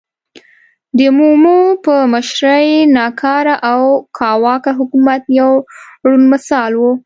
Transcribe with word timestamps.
د 0.97 0.99
مومو 1.17 1.59
په 1.85 1.95
مشرۍ 2.13 2.69
ناکاره 2.97 3.55
او 3.71 3.81
کاواکه 4.17 4.71
حکومت 4.79 5.21
یو 5.39 5.51
روڼ 6.05 6.19
مثال 6.33 6.71
و. 6.77 6.83